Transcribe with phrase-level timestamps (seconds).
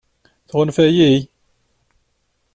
[0.49, 1.11] Tɣunfa-yi?